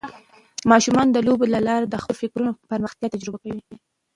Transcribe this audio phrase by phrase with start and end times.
[0.71, 3.61] ماشومان د لوبو له لارې د خپل فکر پراختیا تجربه کوي.